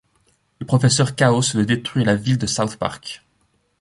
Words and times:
Le 0.59 0.65
professeur 0.65 1.15
Chaos 1.15 1.53
veut 1.53 1.63
détruire 1.67 2.07
la 2.07 2.15
ville 2.15 2.39
de 2.39 2.47
South 2.47 2.75
Park. 2.77 3.23